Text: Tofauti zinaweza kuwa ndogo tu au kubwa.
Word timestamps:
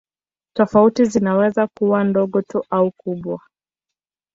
Tofauti 0.55 1.05
zinaweza 1.05 1.67
kuwa 1.77 2.03
ndogo 2.03 2.41
tu 2.41 2.63
au 2.69 2.91
kubwa. 2.91 3.41